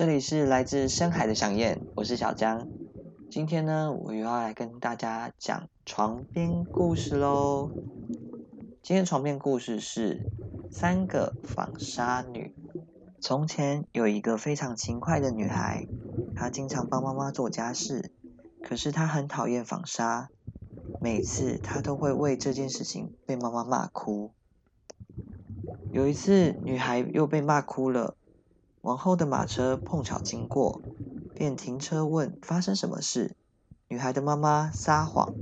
[0.00, 2.66] 这里是来自深海的想念，我是小江。
[3.30, 7.70] 今天呢，我又要来跟大家讲床边故事喽。
[8.82, 10.22] 今天床边故事是
[10.70, 12.54] 三个纺纱女。
[13.20, 15.86] 从前有一个非常勤快的女孩，
[16.34, 18.10] 她经常帮妈妈做家事，
[18.62, 20.30] 可是她很讨厌纺纱，
[20.98, 24.32] 每次她都会为这件事情被妈妈骂哭。
[25.92, 28.16] 有一次，女孩又被骂哭了。
[28.82, 30.80] 王后的马车碰巧经过，
[31.34, 33.36] 便停车问发生什么事。
[33.88, 35.34] 女孩的妈妈撒谎，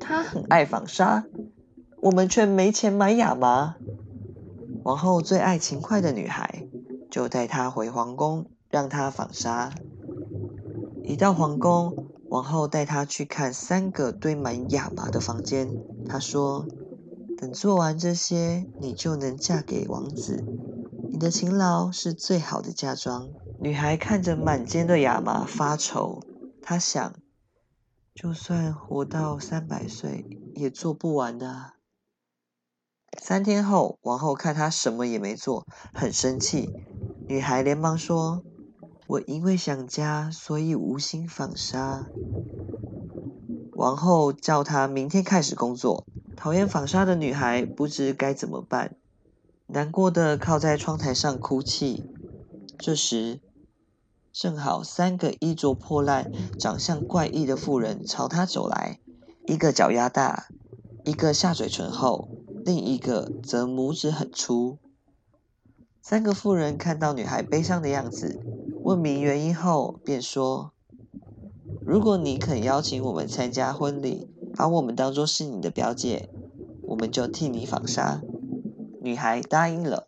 [0.00, 1.24] 她很爱纺纱，
[2.00, 3.76] 我们却没钱买亚麻。
[4.82, 6.66] 王后最爱勤快的女孩，
[7.10, 9.70] 就带她回皇宫，让她纺纱。
[11.02, 15.68] 一到皇宫，王后带她去看三个堆满亚麻的房间。
[16.06, 16.66] 她说
[17.36, 20.44] ：“等做完这些，你就能嫁给王子。”
[21.10, 23.30] 你的勤劳是最好的嫁妆。
[23.60, 26.22] 女孩看着满肩的亚麻发愁，
[26.62, 27.14] 她想，
[28.14, 31.72] 就算活到三百岁，也做不完的。
[33.18, 36.70] 三天后，王后看她什么也没做，很生气。
[37.26, 38.42] 女孩连忙说
[39.08, 42.06] ：“我因为想家，所以无心纺纱。”
[43.72, 46.04] 王后叫她明天开始工作。
[46.36, 48.96] 讨厌纺纱的女孩不知该怎么办。
[49.70, 52.02] 难过的靠在窗台上哭泣。
[52.78, 53.40] 这时，
[54.32, 58.98] 正好三个衣着破烂、长相怪异的妇人朝他走来，
[59.46, 60.48] 一个脚丫大，
[61.04, 62.30] 一个下嘴唇厚，
[62.64, 64.78] 另一个则拇指很粗。
[66.00, 68.40] 三个妇人看到女孩悲伤的样子，
[68.82, 70.72] 问明原因后，便说
[71.84, 76.30] ：“如果你肯邀请我们参加婚礼，把我们当作是你的表姐，
[76.84, 78.22] 我们就替你纺纱。”
[79.08, 80.06] 女孩答应了，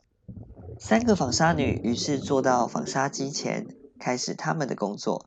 [0.78, 3.66] 三个纺纱女于是坐到纺纱机前，
[3.98, 5.24] 开始他们的工作。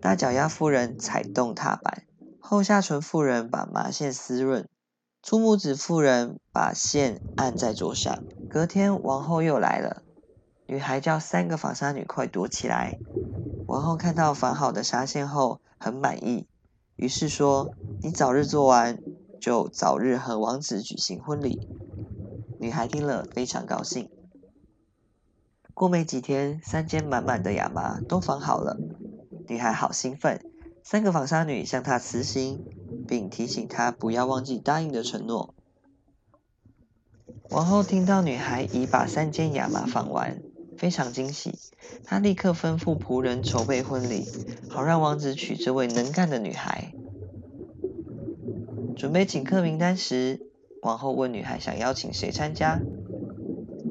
[0.00, 2.04] 大脚丫妇人踩动踏板，
[2.38, 4.68] 后下唇妇人把麻线湿润，
[5.24, 8.22] 粗拇指妇人把线按在桌上。
[8.48, 10.04] 隔天，王后又来了，
[10.66, 13.00] 女孩叫三个纺纱女快躲起来。
[13.66, 16.46] 王后看到纺好的纱线后，很满意，
[16.94, 19.00] 于是说：“你早日做完，
[19.40, 21.68] 就早日和王子举行婚礼。”
[22.58, 24.10] 女孩听了非常高兴。
[25.74, 28.76] 过没几天，三间满满的亚麻都纺好了，
[29.46, 30.44] 女孩好兴奋。
[30.82, 32.64] 三个纺纱女向她辞行，
[33.06, 35.54] 并提醒她不要忘记答应的承诺。
[37.50, 40.42] 王后听到女孩已把三间亚麻纺完，
[40.76, 41.58] 非常惊喜。
[42.04, 44.26] 她立刻吩咐仆人筹备婚礼，
[44.68, 46.92] 好让王子娶这位能干的女孩。
[48.96, 50.47] 准备请客名单时，
[50.82, 52.80] 王后问女孩想邀请谁参加，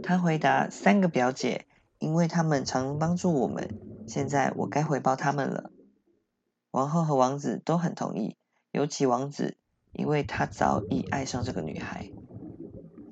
[0.01, 1.65] 她回答三个表姐，
[1.99, 3.79] 因为她们常帮助我们。
[4.07, 5.69] 现在我该回报他们了。
[6.71, 8.37] 王后和王子都很同意，
[8.71, 9.57] 尤其王子，
[9.91, 12.09] 因为他早已爱上这个女孩。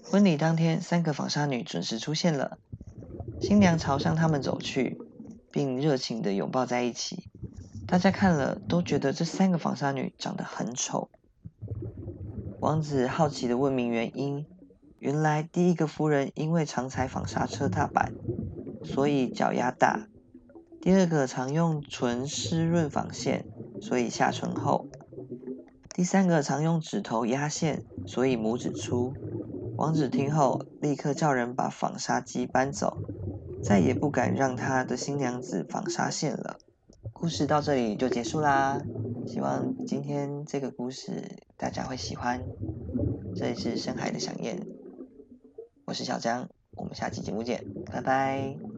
[0.03, 2.59] 婚礼当天，三个纺纱女准时出现了，
[3.41, 5.01] 新娘朝向他们走去，
[5.51, 7.27] 并热情地拥抱在一起。
[7.87, 11.09] 大家看了都觉得这三个纺纱女长得很丑。
[12.65, 14.47] 王子好奇地问明原因，
[14.97, 18.15] 原来第一个夫人因为常踩纺纱车踏板，
[18.83, 20.07] 所以脚丫大；
[20.81, 23.45] 第二个常用唇湿润纺线，
[23.79, 24.87] 所以下唇厚；
[25.93, 29.13] 第三个常用指头压线，所以拇指粗。
[29.77, 32.97] 王子听后，立刻叫人把纺纱机搬走，
[33.61, 36.57] 再也不敢让他的新娘子纺纱线了。
[37.13, 38.81] 故事到这里就结束啦。
[39.27, 42.43] 希望今天这个故事大家会喜欢。
[43.35, 44.65] 这里是深海的想念，
[45.85, 48.74] 我是小江，我们下期节目见，拜拜。